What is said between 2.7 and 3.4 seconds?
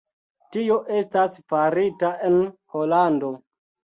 Holando.